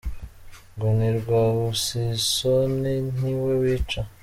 [0.73, 4.01] Ngo ni Rwabuzisoni ni we wica.